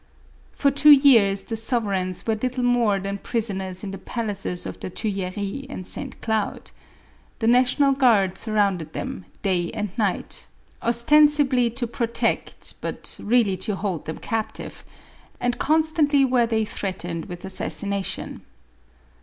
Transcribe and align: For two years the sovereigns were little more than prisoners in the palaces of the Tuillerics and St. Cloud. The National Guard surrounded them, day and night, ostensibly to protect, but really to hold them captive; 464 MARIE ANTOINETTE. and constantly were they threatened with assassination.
For 0.51 0.71
two 0.71 0.89
years 0.89 1.43
the 1.43 1.55
sovereigns 1.55 2.25
were 2.25 2.33
little 2.33 2.63
more 2.63 2.97
than 2.99 3.19
prisoners 3.19 3.83
in 3.83 3.91
the 3.91 3.99
palaces 3.99 4.65
of 4.65 4.79
the 4.79 4.89
Tuillerics 4.89 5.67
and 5.69 5.85
St. 5.85 6.19
Cloud. 6.21 6.71
The 7.37 7.45
National 7.45 7.91
Guard 7.91 8.35
surrounded 8.35 8.93
them, 8.93 9.25
day 9.43 9.69
and 9.73 9.95
night, 9.99 10.47
ostensibly 10.81 11.69
to 11.69 11.85
protect, 11.85 12.73
but 12.81 13.15
really 13.19 13.55
to 13.57 13.75
hold 13.75 14.05
them 14.05 14.17
captive; 14.17 14.83
464 15.37 15.37
MARIE 15.37 15.45
ANTOINETTE. 15.45 15.53
and 15.53 15.59
constantly 15.59 16.25
were 16.25 16.47
they 16.47 16.65
threatened 16.65 17.25
with 17.25 17.45
assassination. 17.45 18.41